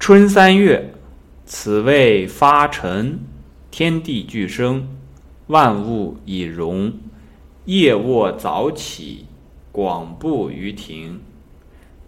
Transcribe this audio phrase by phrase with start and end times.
[0.00, 0.94] 春三月，
[1.44, 3.20] 此谓发陈，
[3.70, 4.88] 天地俱生，
[5.48, 6.90] 万物以荣。
[7.66, 9.26] 夜卧早起，
[9.70, 11.20] 广步于庭。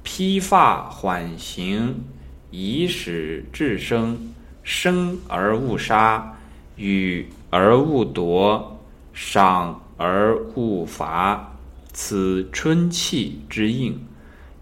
[0.03, 2.03] 披发缓行，
[2.51, 4.33] 以使至生。
[4.63, 6.39] 生而勿杀，
[6.77, 8.81] 予而勿夺，
[9.13, 11.59] 赏而勿罚。
[11.93, 14.01] 此春气之应，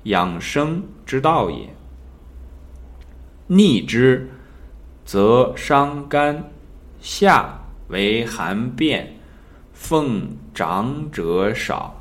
[0.03, 1.69] 养生之道也。
[3.53, 4.31] 逆之，
[5.05, 6.37] 则伤肝；
[7.01, 9.17] 夏为寒变，
[9.73, 12.01] 奉长者少。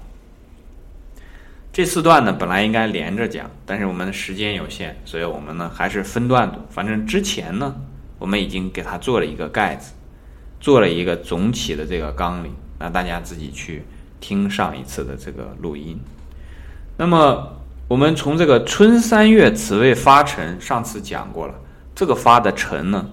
[1.73, 6.59] 这四段呢，本来应该连着讲，但是我们的时间有限，所以我们呢还是分段读。
[6.69, 7.75] 反正之前呢，
[8.19, 9.95] 我们已经给它做了一个盖子，
[10.59, 13.83] 做了一个总体的这个纲领，那大家自己去
[14.19, 15.99] 听上一次的这个录音。
[16.95, 17.55] 那么。
[17.89, 21.55] 我们从这个春三月，此谓发陈，上次讲过了。
[21.95, 23.03] 这个发的陈呢，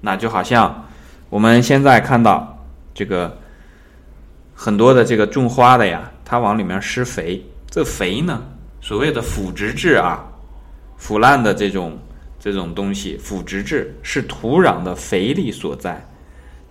[0.00, 0.88] 那就好像
[1.28, 2.58] 我们现在看到
[2.94, 3.36] 这个
[4.54, 7.44] 很多的这个种花的呀，它往里面施肥。
[7.68, 8.42] 这肥呢，
[8.80, 10.24] 所谓的腐殖质啊，
[10.96, 11.98] 腐烂的这种
[12.40, 16.02] 这种东西，腐殖质是土壤的肥力所在。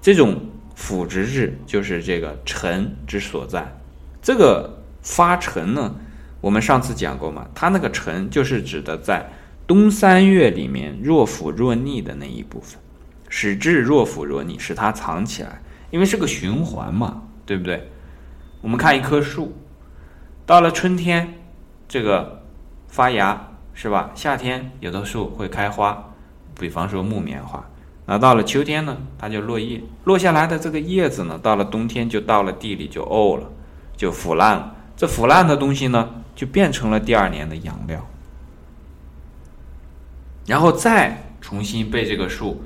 [0.02, 0.42] 这种
[0.74, 3.64] 腐殖质就是这个陈之所在。
[4.24, 5.94] 这个发陈呢？
[6.40, 9.30] 我们上次讲过嘛，它那个沉就是指的在
[9.66, 12.80] 冬三月里面若腐若逆的那一部分，
[13.28, 17.90] 使之若腐若逆，使它藏起来，因为是个循环嘛，对不对？
[18.62, 19.56] 我们看一棵树，
[20.46, 21.34] 到了春天，
[21.88, 22.44] 这个
[22.88, 24.12] 发芽是吧？
[24.16, 26.14] 夏天有的树会开花，
[26.60, 27.68] 比方说木棉花，
[28.06, 33.50] 那到了秋天呢，它就落叶，落下来的这个叶子呢，到了冬天就到了地里就沤了，
[33.98, 34.76] 就腐烂了。
[34.96, 36.10] 这腐烂的东西呢？
[36.38, 38.06] 就变成了第二年的养料，
[40.46, 42.64] 然后再重新被这个树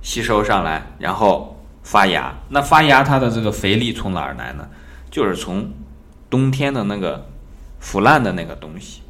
[0.00, 2.34] 吸收上来，然后发芽。
[2.48, 4.66] 那发芽它的这个肥力从哪儿来呢？
[5.10, 5.70] 就是从
[6.30, 7.28] 冬天的那个
[7.78, 9.02] 腐烂的那个东西。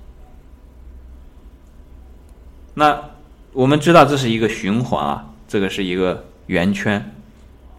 [2.74, 3.10] 那
[3.52, 7.14] 我们知道这是一个循环啊，这个是一个圆圈。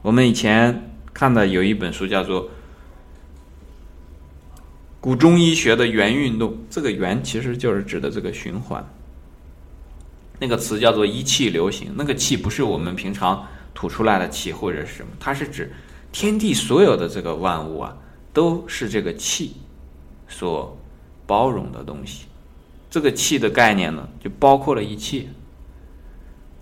[0.01, 2.51] 我们以前看的有一本书叫做。
[5.01, 8.85] 古中医学的元运动，这个元其实就是指的这个循环。
[10.39, 15.71] 那个词叫做一气流行，那个气不是我们平常吐出来的气或者是什么，它是指
[16.11, 17.95] 天地所有的这个万物啊，
[18.33, 19.55] 都是这个气
[20.27, 20.77] 所
[21.25, 22.25] 包容的东西。
[22.89, 25.27] 这个气的概念呢，就包括了一切。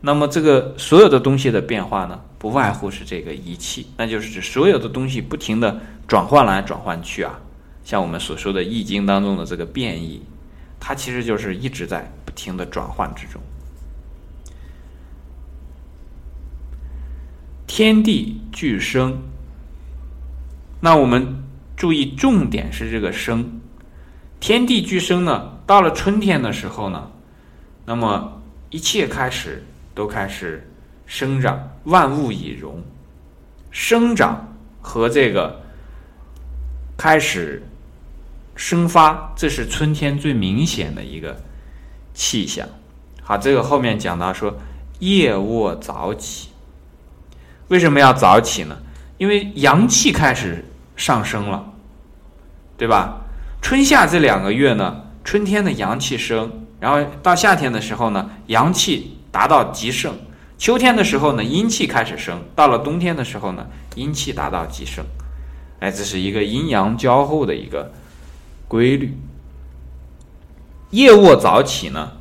[0.02, 7.40] 那么这个所有的东西的变化呢，不外乎是这个一气，那就是指所有的东西不停的转换来转换去啊。
[7.88, 10.22] 像我们所说的《易经》当中的这个变异，
[10.78, 13.42] 它其实就是一直在不停的转换之中。
[17.66, 19.22] 天地俱生，
[20.82, 21.46] 那我们
[21.78, 23.62] 注意重点是这个生。
[24.42, 27.10] 天地俱生呢，到了春天的时候呢，
[27.86, 29.64] 那么一切开始
[29.96, 30.70] 都开始
[31.06, 32.84] 生长，万物以荣。
[33.72, 35.62] 生长和这个
[36.98, 37.64] 开始。
[38.58, 41.38] 生发，这是春天最明显的一个
[42.14, 42.68] 气象。
[43.22, 44.58] 好，这个后面讲到说，
[45.00, 46.50] 夜卧早起，
[47.68, 48.76] 为什么要早起呢？
[49.18, 51.72] 因为阳气开始上升了，
[52.78, 53.22] 对吧？
[53.62, 60.14] 春夏这两个月呢，春天的阳气升，然后到夏天的时候呢，阳气达到极盛；
[60.58, 65.06] 秋天的时候呢，阴气开始升，到了冬天的时候呢，阴气达到极盛。
[65.80, 67.92] 哎，这是一个阴阳交互的一个。
[68.68, 69.18] 规律，
[70.90, 72.12] 夜卧早起呢，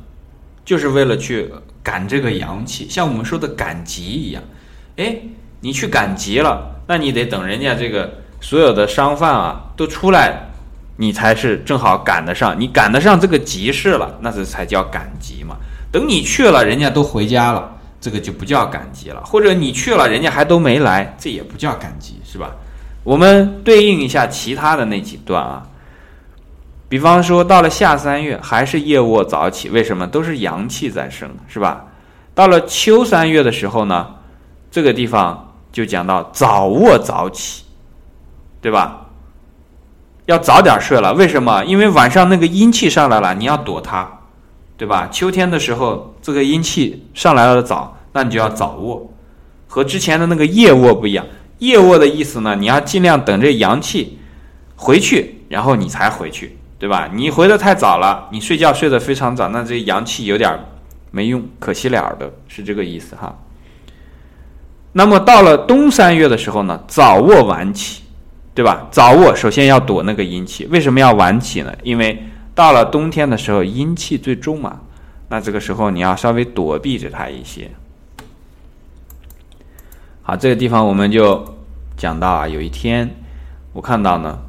[0.63, 1.51] 就是为了去
[1.83, 4.41] 赶这个阳气，像我们说的赶集一样。
[4.95, 5.17] 哎，
[5.59, 10.49] 你去赶集了，那你得等人家这个所有的商贩啊都出来，
[10.95, 12.59] 你才是正好赶得上。
[12.59, 15.57] 你赶得上这个集市了，那这才叫赶集嘛。
[15.91, 19.21] 等你去了，人家都回家了，这个就不叫赶集了。
[19.25, 22.55] 或者你去了，人家还都没来，这也不叫赶集，是吧？
[23.03, 25.67] 我们对应一下其他的那几段啊。
[26.89, 30.07] 比方说，到了夏三月还是夜卧早起，为什么？
[30.07, 31.85] 都是阳气在生，是吧？
[32.33, 34.07] 到了秋三月的时候呢，
[34.71, 37.63] 这个地方就讲到早卧早起，
[38.61, 39.07] 对吧？
[40.27, 41.63] 要早点睡了，为什么？
[41.65, 44.07] 因为晚上那个阴气上来了，你要躲它，
[44.77, 45.09] 对吧？
[45.11, 49.11] 秋天的时候，这个阴气上来了早，那你就要早卧，
[49.67, 51.25] 和之前的那个夜卧不一样。
[51.59, 54.19] 夜卧的意思呢，你要尽量等这阳气
[54.75, 56.56] 回去，然后你才回去。
[56.79, 57.09] 对吧？
[57.13, 60.59] 你回的太早了，你睡觉睡得非常早，那这阳气有点
[61.11, 63.35] 没用，可惜了的，是这个意思哈。
[64.93, 68.03] 那么到了冬三月的时候呢，早卧晚起，
[68.53, 68.87] 对吧？
[68.91, 71.73] 早卧首先要躲那个阴气，为什么要晚起呢？
[71.83, 72.23] 因为
[72.55, 74.79] 到了冬天的时候，阴气最重嘛，
[75.29, 77.69] 那这个时候你要稍微躲避着它一些。
[80.23, 81.55] 好，这个地方我们就
[81.95, 83.09] 讲到啊，有一天
[83.73, 84.39] 我看到呢，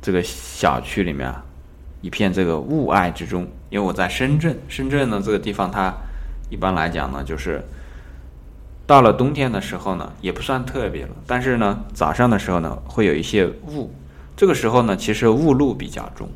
[0.00, 1.44] 这个小区里面啊，
[2.08, 5.94] 一片这个雾霭之中，因为我在深圳，深圳呢这个地方它
[6.48, 7.62] 一般来讲呢，就是
[8.86, 13.92] 到了冬天的时候呢，也不算特别了，但是呢，早上的时候呢，会有一些雾，
[14.34, 16.26] 这个时候呢，其实雾露比较重，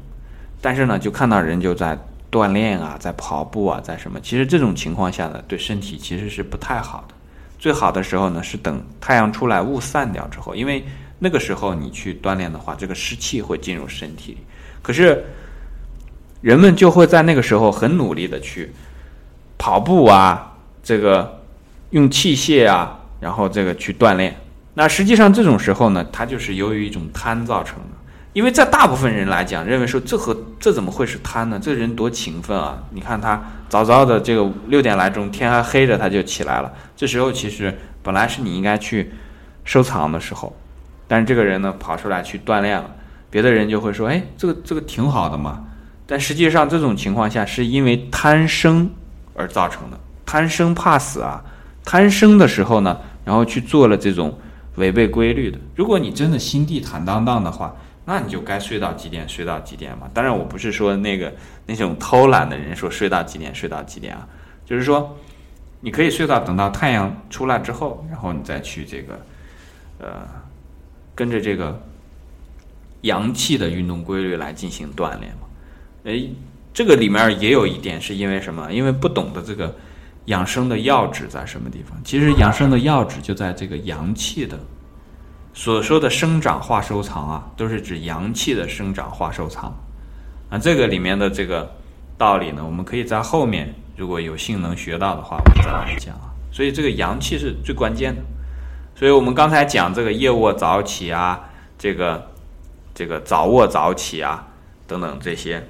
[0.61, 1.99] 但是呢，就看到人就在
[2.31, 7.15] 锻炼啊，在跑步啊，在什么，其实这种情况下呢，对身体其实是不太好的。
[7.59, 10.85] 最好的时候呢，是等太阳出来，雾散掉之后，因为
[11.19, 14.39] 那个时候你去锻炼的话，这个湿气会进入身体里。
[14.83, 15.25] 可是
[16.43, 18.73] 人们就会在那个时候很努力的去
[19.57, 20.53] 跑步啊，
[20.83, 21.41] 这个
[21.91, 24.37] 用器械啊，然后这个去锻炼。
[24.75, 27.97] 那实际上这种时候呢，它就是由于一种贪造成的。
[28.33, 31.61] 因为在大部分人来讲，认为说这和这怎么会是贪呢？
[31.63, 32.83] 这人多勤奋啊！
[32.91, 36.73] 你看他早早的这个六点来钟，天还黑着他就起来了。
[36.97, 39.13] 这时候其实本来是你应该去
[39.65, 40.57] 收藏的时候，
[41.07, 42.91] 但是这个人呢跑出来去锻炼了，
[43.31, 45.67] 别的人就会说：“哎，这个这个挺好的嘛。”
[46.13, 48.91] 但实际上这种情况下是因为贪生
[49.33, 51.43] 而造成的，贪生怕死啊！
[51.87, 54.39] 贪生的时候呢，然后去做了这种
[54.75, 55.59] 违背规律的。
[55.75, 57.75] 如果你真的心地坦荡荡的话，
[58.05, 60.07] 那你就该睡到几点睡到几点嘛。
[60.13, 61.33] 当然，我不是说那个
[61.65, 64.29] 那种偷懒的人说睡到几点睡到几点啊，
[64.67, 65.17] 就是说
[65.81, 69.19] 你可以睡到等到太阳出来之后，然后你再去这个
[69.99, 70.09] 呃
[71.15, 71.81] 跟着这个
[73.01, 75.49] 阳气的运动规律来进行锻炼嘛。
[76.05, 76.23] 哎，
[76.75, 78.73] 这个里面也有一点是因为什么？
[78.73, 79.75] 因为不懂得这个
[80.27, 81.97] 养生的要旨在什么地方。
[82.05, 84.59] 其实养生的要旨就在这个阳气的。
[85.55, 89.65] 所说的生长化收藏啊，都是指阳气的生长化收藏。
[90.49, 91.71] 啊，这个里面的这个
[92.17, 96.33] 道理呢，我们可以在后面如果有幸能学到的话，我们再来讲啊。
[96.51, 98.23] 所以这个阳气是最关键的。
[98.95, 101.41] 所以我们刚才讲这个夜卧早起啊，
[101.79, 102.31] 这个
[102.95, 104.47] 这个早卧早起啊，
[104.93, 105.67] 等等这些，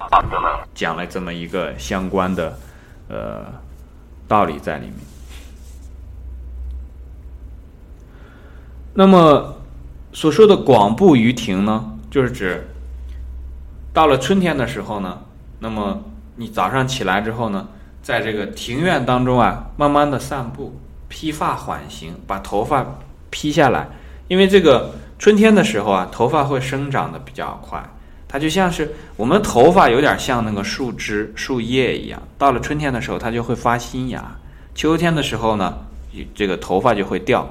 [0.75, 2.59] 讲了这么一个相关的
[3.07, 3.45] 呃
[4.27, 4.97] 道理在里面。
[8.93, 9.55] 那么。
[10.15, 12.67] 所说的广步于庭呢，就是指
[13.91, 15.19] 到了春天的时候呢，
[15.57, 16.03] 那么
[16.35, 17.67] 你早上起来之后呢，
[18.03, 20.79] 在这个庭院当中啊，慢慢的散步，
[21.09, 22.85] 披发缓行，把头发
[23.31, 23.89] 披下来。
[24.27, 27.83] 因为这个春天的时候啊，头发会生长的比较快，
[28.33, 34.35] 它就像是我们头发有点像那个树枝、树叶一样，到了春天的时候，它就会发新芽。
[34.73, 35.77] 秋天的时候呢，
[36.33, 37.47] 这个头发就会掉。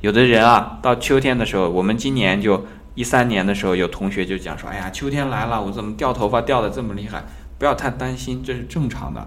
[0.00, 2.66] 有的人啊，到秋天的时候，我们今年就
[2.96, 7.22] 一三年的时候，有同学就讲说：“哎呀，秋天来了，我怎么掉头发掉的这么厉害？
[7.56, 9.24] 不要太担心，这是正常的。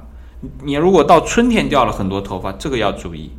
[0.65, 3.31] 你如果到春天掉了很多头发，这个要注意，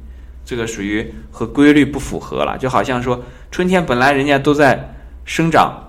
[0.43, 2.57] 这个属于和规律不符合了。
[2.57, 4.95] 就好像说，春天本来人家都在
[5.27, 5.88] 生长，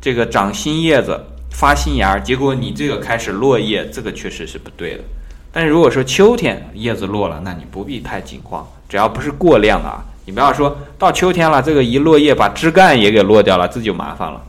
[0.00, 5.04] 这个长新叶子、发新芽，结果你这个开始落叶，这个确实是不对的。
[5.50, 14.42] 但是如果说秋天叶子落了，那你不必太惊慌，只要不是过量啊。”你不要说到秋天了，这个一落叶把枝干也给落掉了，这就麻烦了。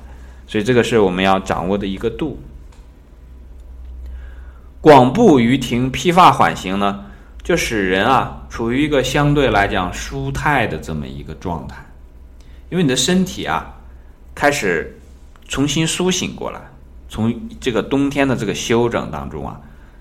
[0.45, 2.37] 所以这个是我们要掌握的一个度。
[4.81, 7.05] 广步于庭，披发缓行呢，
[7.41, 11.77] 就使人啊处于一个相对来讲舒泰的这么一个状态，
[12.69, 13.73] 因为你的身体啊
[14.35, 14.98] 开始
[15.49, 16.61] 重新苏醒过来，
[17.09, 19.59] 从这个冬天的这个休整当中啊，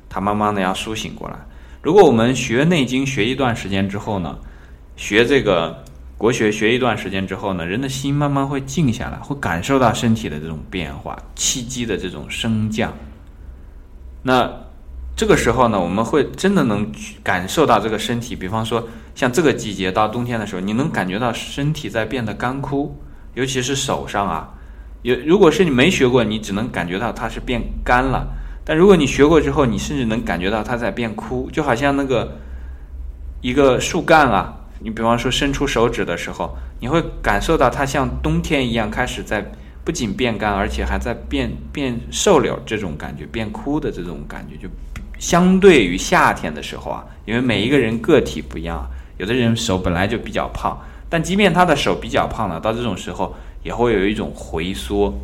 [0.09, 1.37] 它慢慢的要苏醒过来。
[1.83, 4.39] 如果我们学《内经》学一段时间之后呢？
[4.97, 5.85] 学这个
[6.17, 12.93] 国学学一段时间之后呢，人的心慢慢会静下来，会感受到身体的这种变化，气机的这种升降。
[14.23, 14.53] 那
[15.17, 23.01] 这个时候呢，我们会真的能感受到这个身体，比方说像这个季节到冬天的时候，你能感觉到身体在变得干枯，
[23.35, 24.53] 尤其是手上啊。
[25.03, 28.27] 有如果是你没学过，你只能感觉到它是变干了；
[28.65, 32.37] 但如果你学过之后，你甚至能感觉到它在变枯，就好像那个
[33.41, 34.55] 一个树干啊。
[34.81, 39.45] 你比方说伸出手指的时候，你会感受到它像冬天一样开始在
[39.85, 44.69] 不仅变干，而且还在变变瘦柳这种感觉，变枯的这种感觉，就
[45.19, 50.79] 相对于夏天的时候啊，因为每一个人个体不一样，有的人手本来就比较胖，
[51.09, 55.19] 但即便他的手比较胖了，到这种时候也会有一种回缩。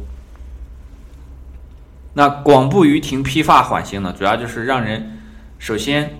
[2.14, 5.18] 那广步于庭，披发缓行呢，主要就是让人
[5.58, 6.18] 首先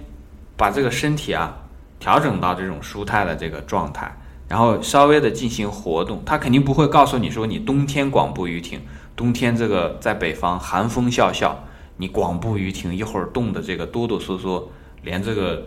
[0.56, 1.56] 把这个身体啊
[2.00, 4.12] 调整到这种舒泰的这个状态，
[4.48, 6.22] 然后稍微的进行活动。
[6.26, 8.80] 他肯定不会告诉你说你冬天广步于庭，
[9.14, 11.54] 冬天这个在北方寒风啸啸，
[11.96, 14.64] 你广步于庭，一会儿冻得这个哆哆嗦嗦，
[15.02, 15.66] 连这个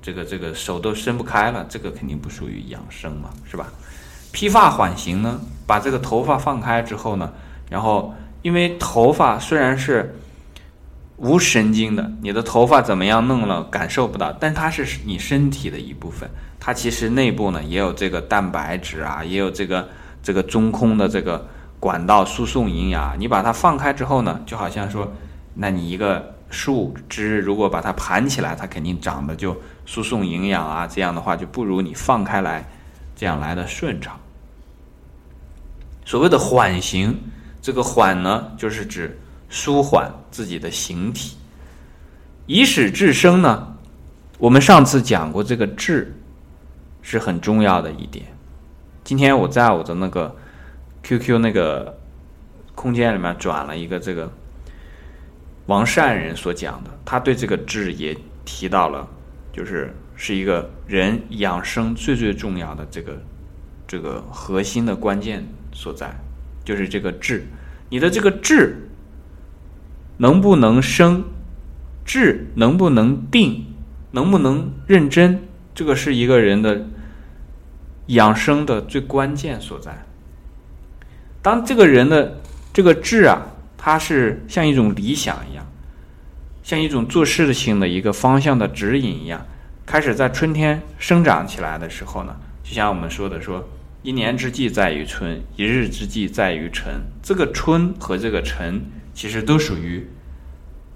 [0.00, 3.70] 这个这个手都伸不开了，这个肯定不属于养生嘛，是吧？
[4.38, 7.32] 披发缓刑呢，把这个头发放开之后呢，
[7.68, 10.14] 然后因为头发虽然是。
[11.16, 16.30] 无神经的，你的头发怎么样弄了感受不到，但它是你身体的一部分，
[16.60, 19.88] 它其实内部呢也有这个蛋白质啊，也有这个
[20.22, 21.44] 这个中空的这个
[21.80, 23.16] 管道输送营养。
[23.18, 25.12] 你把它放开之后呢，就好像说，
[25.54, 32.64] 那你一个树枝如果把它盘起来，它肯定长得就输送营养啊，这样的话就不如你放开来
[33.16, 34.16] 这样来的顺畅。
[36.08, 37.14] 所谓的缓刑，
[37.60, 39.14] 这个缓呢，就是指。
[39.50, 41.34] 舒缓自己的形体，
[42.44, 43.74] 以使治生呢？
[44.36, 46.14] 我们上次讲过，这个治
[47.00, 48.26] 是很重要的一点。
[49.04, 50.34] 今天我在我的那个
[51.02, 51.98] QQ 那个
[52.74, 54.30] 空间里面转了一个这个
[55.64, 59.08] 王善人所讲的，他对这个治也提到了，
[59.50, 63.18] 就是是一个人养生最最重要的这个
[63.86, 65.42] 这个核心的关键
[65.78, 66.18] 所在，
[66.64, 67.46] 就是这个治，
[67.90, 68.84] 你的这个治。
[70.20, 71.22] 能不能生，
[72.04, 73.66] 志能不能定，
[74.10, 76.88] 能不能认真，这个是一个人的
[78.06, 80.04] 养生的最关键所在。
[81.40, 82.40] 当这个人的
[82.72, 85.64] 这个志啊，它是像一种理想一样，
[86.64, 89.46] 像一种做事情的一个方向的指引一样，
[89.86, 93.68] 开始在春天生长起来的时候呢，就像我们说的说，
[94.02, 97.00] 一年之计在于春，一日之计在于晨。
[97.22, 98.80] 这个春和这个晨。
[99.14, 100.06] 其实都属于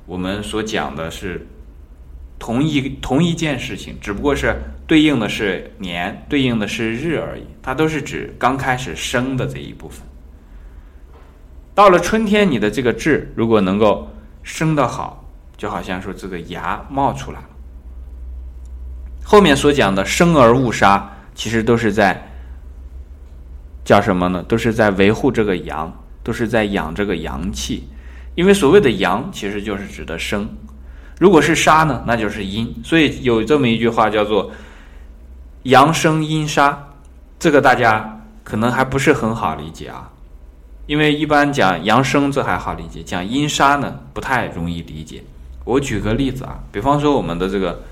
[0.06, 1.44] 我们所讲的是
[2.38, 4.54] 同一同一件事情，只不过是
[4.86, 7.42] 对应的是年，对应的是日而已。
[7.60, 10.06] 它都是指刚开始生的这一部分。
[11.74, 14.08] 到了春天，你的这个痣如果能够
[14.44, 17.48] 生得好，就好像说这个芽冒出来了。
[19.24, 22.24] 后面所讲的生而勿杀，其实都是在
[23.84, 24.42] 叫什么呢？
[24.42, 27.88] 都是在维护这个阳，都是在养这个阳气。
[28.34, 30.46] 因为所谓的阳，其实就是指的生；
[31.18, 32.74] 如果是杀呢，那就是阴。
[32.82, 34.50] 所以有这么一句话叫做
[35.64, 36.88] “阳生阴杀”，
[37.38, 40.10] 这个大家可能还不是很好理解啊。
[40.86, 45.22] 因为一般讲阳生这还好理解，讲阴杀呢不太容易理解。
[45.64, 47.82] 我举个例子啊，比方说我们的这个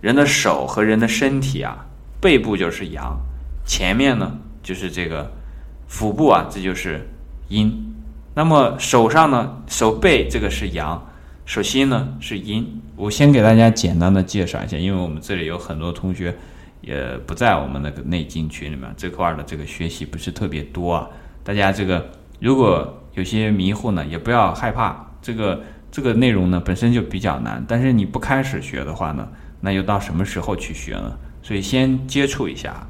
[0.00, 1.86] 人的手和人的身体啊，
[2.20, 3.18] 背部就是阳，
[3.64, 5.30] 前面呢就是这个
[5.86, 7.08] 腹部啊，这就是
[7.48, 7.94] 阴。
[8.34, 11.06] 那么手上呢，手背这个是阳，
[11.44, 12.80] 手心呢是阴。
[12.96, 16.34] 我先给大家简单的介绍一下，因为我们这里有很多同学
[16.80, 21.08] 也不在我们那个内经群里面，这块的这个学习不是特别多啊。
[21.44, 29.28] 大家这个如果有些迷糊呢，也不要害怕，这个这个内容呢本身就比较难，但是你不开始学的话呢，
[29.60, 31.18] 那又到什么时候去学呢？
[31.42, 32.86] 所以先接触一下。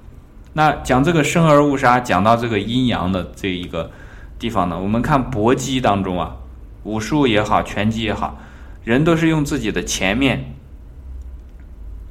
[0.55, 3.91] 那讲这个生而勿杀，讲到这个阴阳的这一个。
[4.39, 4.77] 地方呢？
[4.77, 6.35] 我们看搏击当中啊，
[6.83, 8.41] 武术也好，拳击也好，
[8.83, 10.57] 人都是用自己的前面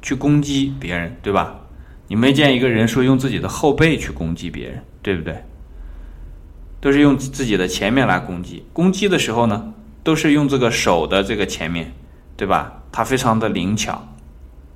[0.00, 1.56] 去攻击别人，对吧？
[2.08, 5.44] 你没见一个人说用自己的后背去攻击别人，对不对？
[6.80, 8.64] 都是用自己的前面来攻击。
[8.72, 11.92] 攻击的时候呢，都是用这个手的这个前面，
[12.38, 12.80] 对吧？
[12.90, 14.08] 它非常的灵巧，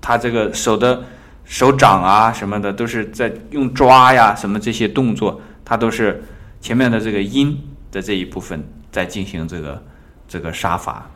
[0.02, 1.04] 它这个手的
[1.46, 6.22] 手掌啊什么的，都是在用抓呀什么这些动作，它都是。
[6.58, 7.56] 前面的这个阴
[7.92, 9.80] 的这一部分在进行这个
[10.26, 11.08] 这个杀伐，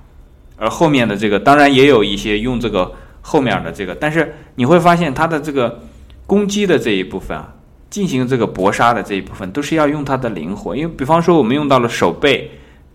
[0.56, 5.80] 而后面的这个当然也有一些用这个后面的这个，但是你会发现它的这个
[6.24, 7.52] 攻击的这一部分啊，
[7.88, 12.52] 进行这个搏杀的这一部分都是要用它的灵活，因为比方说我们用到了手背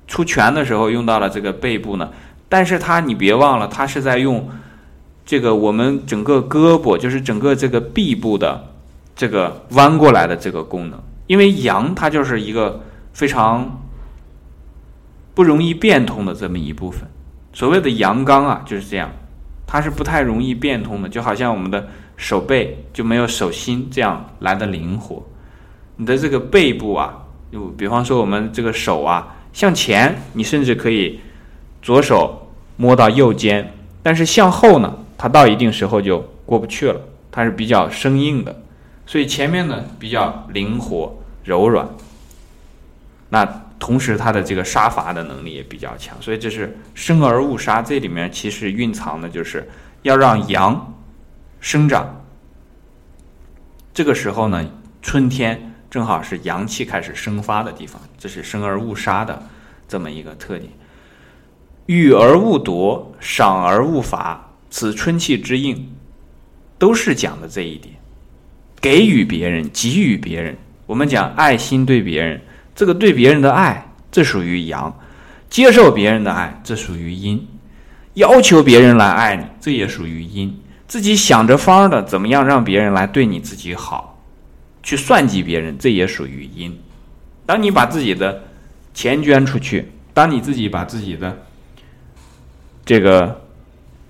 [0.07, 2.09] 出拳的时候用到了这个背部呢，
[2.47, 4.47] 但是它你别忘了，它是在用
[5.25, 8.63] 这个我们整个胳膊，就是整个这个臂部的
[9.15, 11.01] 这个弯过来的这个功能。
[11.27, 13.81] 因为阳它就是一个非常
[15.33, 17.09] 不容易变通的这么一部分，
[17.51, 19.11] 所谓的阳刚啊就是这样，
[19.65, 25.25] 它是不太容易变通的，就好像我们的手背就没有手心这样来的灵活。
[25.97, 31.19] 你的这个背部啊，就比方说我们这个手啊向前，你甚至可以
[31.81, 36.99] 左手摸到右肩，但是向后呢，它到一定时候就过不去了，
[37.31, 38.63] 它是比较生硬的。
[39.05, 41.87] 所以前面呢比较灵活柔软，
[43.29, 43.45] 那
[43.77, 47.81] 同时它的这个杀伐的能力也比较强，所以这是生而勿杀。
[47.81, 49.69] 这里面其实蕴藏的就是
[50.01, 50.93] 要让阳
[51.59, 52.23] 生长。
[53.93, 54.65] 这个时候呢，
[55.01, 59.41] 春天正好是阳气开始生发的地方，这是生而勿杀的
[59.87, 60.69] 这么一个特点。
[61.85, 64.44] 予而勿夺，赏而勿罚，
[64.77, 65.87] 此春气之应，
[66.77, 67.95] 都是讲的这一点。
[68.81, 72.41] 给予别人，给予别人，我们讲爱心对别人，
[72.75, 74.91] 这个对别人的爱，这属于阳；
[75.49, 77.39] 接受别人的爱，这属于阴；
[78.15, 80.53] 要求别人来爱你，这也属于阴。
[80.89, 84.21] 自己想着方的怎么样让别人来对你自己好，
[84.83, 86.77] 去算计别人，这也属于阴。
[87.45, 88.43] 当你把自己的
[88.93, 91.45] 钱捐出去，当你自己把自己的
[92.83, 93.44] 这个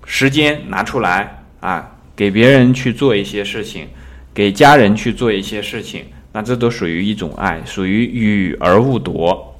[0.06, 3.88] 时间拿出来啊，给别人去做一些事情，
[4.32, 9.54] 给家人去做一些事情，那这都属于一种爱，属于予而勿夺，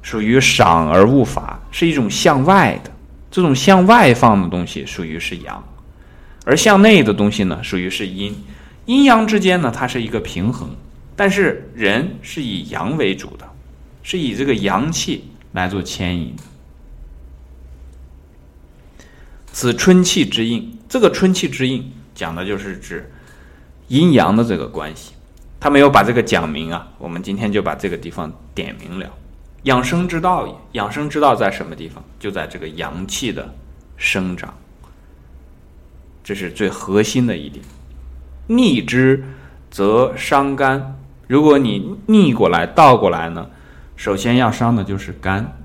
[0.00, 2.90] 属于赏而勿罚，是一种向外的。
[3.30, 5.62] 这种向外放的东西，属于是阳。
[6.44, 8.34] 而向内的东西呢，属于是阴，
[8.86, 10.70] 阴阳之间呢，它是一个平衡，
[11.14, 13.46] 但是人是以阳为主的，
[14.02, 16.34] 是以这个阳气来做牵引。
[19.52, 23.10] 此春气之应，这个春气之应讲的就是指
[23.88, 25.14] 阴阳的这个关系，
[25.58, 29.10] 他没有把这个讲明啊，我们今天就把这个地方点明了。
[29.64, 32.02] 养生之道也，养生之道在什么地方？
[32.20, 33.52] 就在这个阳气的
[33.96, 34.56] 生长。
[36.22, 37.64] 这是最核心的一点，
[38.46, 39.24] 逆之
[39.70, 40.96] 则伤肝。
[41.26, 43.50] 如果你逆过来倒过来呢，
[43.96, 45.56] 首先要伤的就是肝。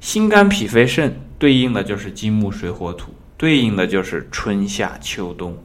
[0.00, 5.56] 心肝脾肺肾对应的就是金木水火土，对应的就是春夏秋冬。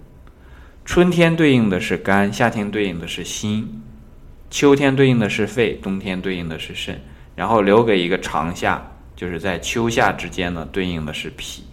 [0.85, 3.81] 春天对应的是肝，夏天对应的是心，
[4.49, 7.01] 秋天对应的是肺，冬天对应的是肾，
[7.35, 11.63] 然后留给一个长夏，就是在秋夏之间呢，对应的是脾。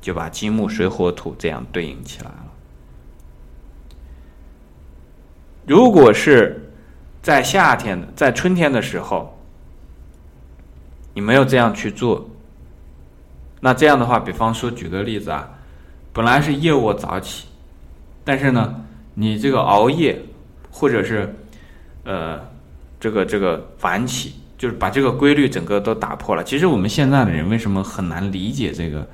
[0.00, 2.46] 就把金木水火土这样对应起来了。
[5.66, 6.72] 如果是
[7.20, 9.38] 在夏天，在春天的时候，
[11.12, 12.29] 你没有这样去做，
[13.60, 15.48] 那这样的话，比方说举个例子啊，
[16.12, 17.46] 本来是夜卧早起，
[18.24, 18.74] 但是呢，
[19.14, 20.20] 你这个熬夜
[20.70, 21.34] 或者是
[22.04, 22.40] 呃
[22.98, 26.42] 这个这个晚起，就是把这个规律整个都打破了。
[26.42, 29.06] 其实我们现在的人为什么很难理解这个？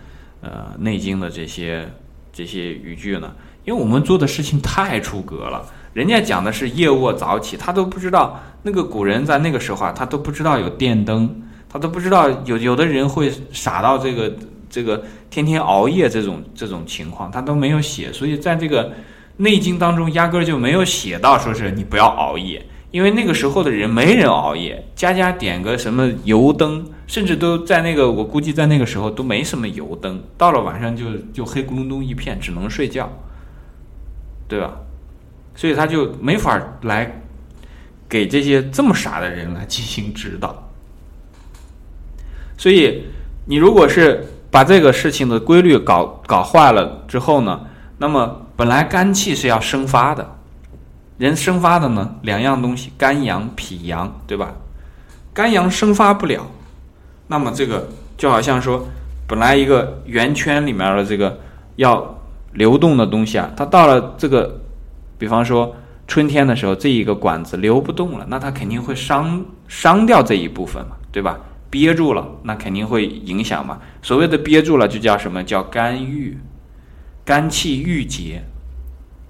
[0.43, 1.89] 呃，《内经》的这些
[2.31, 5.65] 这些语句呢，因为我们做的事情太出格了。
[5.95, 11.43] 人家讲的是夜卧早起，他都不知道那个古人在那个时候啊，他都不知道有电灯，
[11.77, 14.35] 他都不知道有有的人会傻到这个
[14.71, 18.11] 这个天天熬夜这种这种情况，他都没有写。
[18.11, 18.89] 所以在这个
[19.37, 22.65] 《内经》当中，压根儿就没有写到说是你不要熬夜。
[22.93, 33.13] 因为那个时候的人没人熬夜，家家点个什么油灯，甚至都在那个我估计在那个时候都没什么油灯，到了晚上就就黑咕隆咚一片，只能睡觉，
[34.49, 34.79] 对吧？
[35.55, 37.21] 所以他就没法来
[38.09, 40.66] 给这些这么傻的人来进行指导。
[42.57, 43.05] 所以
[43.47, 47.61] 你如果是把这个事情的规律搞搞坏了之后呢，
[47.99, 50.35] 那么本来肝气是要生发的。
[51.19, 54.53] 人生发的呢，两样东西，肝阳、脾阳，对吧？
[55.33, 56.47] 肝阳生发不了，
[57.29, 57.89] 那么这个
[58.19, 58.87] 就好像说，
[59.27, 61.39] 本来一个圆圈里面的这个
[61.77, 62.19] 要
[62.53, 64.61] 流动的东西啊，它到了这个，
[65.19, 65.75] 比方说
[66.07, 71.39] 春天的时候，这一个管子流不动了，那它肯定会伤伤掉这一部分嘛，对吧？
[71.79, 73.79] 憋住了，那肯定会影响嘛。
[74.01, 76.39] 所谓的憋住了，就叫什么叫肝郁，
[77.23, 78.43] 肝气郁结。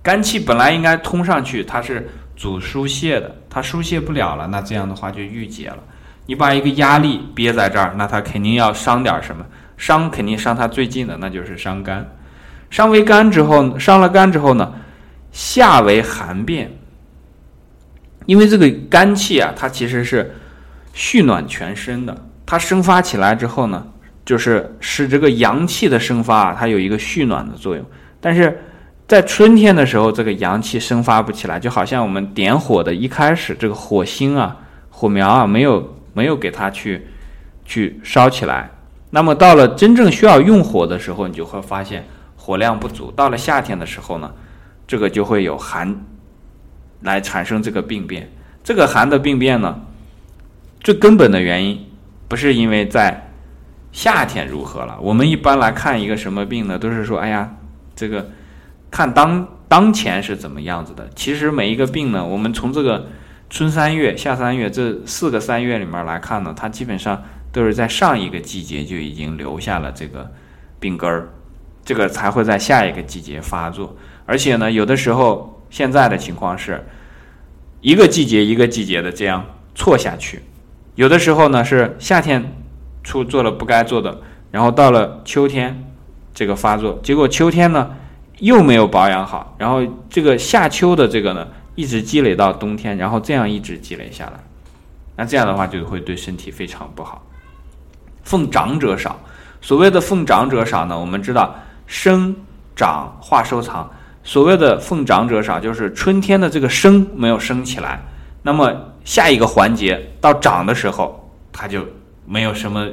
[0.01, 5.79] 肝气本来应该通上去，它是主疏泄的，它疏泄不了了，那这样的话就郁结了。
[6.27, 9.45] 你把一个压力憋在这儿，那它肯定要伤点什么，
[9.77, 12.09] 伤肯定伤它最近的，那就是伤肝。
[12.71, 14.73] 伤为肝之后，伤了肝之后呢，
[15.33, 16.71] 下为寒变。
[18.27, 20.33] 因为这个肝气啊，它其实是
[20.93, 23.87] 蓄暖全身的，它生发起来之后呢，
[24.25, 27.85] 就是使这个阳气的生发啊，它有一个蓄暖的作用，
[28.21, 28.59] 但是。
[29.09, 34.57] 在春天的时候，这个阳气生发不起来，就好像我们点火的一开始，这个火星啊、
[34.91, 37.07] 火苗啊，没有没有给它去
[37.65, 38.69] 去烧起来。
[39.11, 42.05] 那么到了真正需要用火的时候，你就会发现
[42.35, 43.13] 火量不足。
[43.13, 44.29] 到了夏天的时候呢，
[44.89, 46.05] 这个就会有寒
[47.03, 48.29] 来产生这个病变。
[48.65, 49.83] 这个寒的病变呢，
[50.81, 51.86] 最根本的原因
[52.29, 53.31] 不是因为在
[53.93, 54.99] 夏天如何了。
[55.01, 57.57] 我们一般来看一个什么病呢，都是说，哎呀，
[57.95, 58.31] 这个。
[58.89, 61.11] 看当当前是怎么样子的？
[61.15, 63.09] 其实每一个病呢，我们从这个
[63.51, 70.31] 春三月、夏三月这四个三月里面来看呢，它基本上都是在上一个季节就已经留下了这个
[70.79, 71.29] 病根儿。
[71.85, 73.95] 这个才会在下一个季节发作。
[74.25, 76.83] 而且呢，有的时候现在的情况是，
[77.81, 80.41] 一个季节一个季节的这样错下去，
[80.97, 82.53] 有的时候呢是夏天
[83.05, 84.19] 出做了不该做的，
[84.51, 85.93] 然后到了秋天
[86.35, 87.91] 这个发作，结果秋天呢
[88.41, 89.81] 又没有保养好，然后
[90.11, 94.33] 这个夏秋的这个呢一直积累到冬天，然后这样一直积累下来，
[95.17, 97.23] 那这样的话就会对身体非常不好。
[98.25, 99.21] 奉长者少，
[99.61, 101.55] 所谓的奉长者少呢，我们知道
[101.87, 102.35] 生
[102.75, 103.89] 长化收藏。
[104.25, 108.03] 所谓的奉长者少，就是春天的这个生没有生起来，
[108.43, 108.75] 那么
[109.07, 111.87] 下一个环节到长的时候，它就
[112.27, 112.87] 没有什么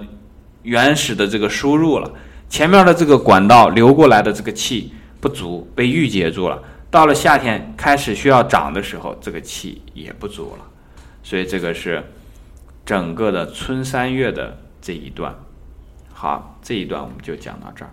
[0.61, 2.09] 原始的这个输入了，
[2.47, 6.61] 前面的这个管道流过来的这个气不足，被郁结住了。
[6.91, 10.65] 到了夏天开始需要长的时候，这个气也不足了，
[11.23, 12.03] 所以这个是
[12.85, 15.33] 整个的春三月的这一段。
[16.13, 17.89] 好，这一段我们就讲到这儿。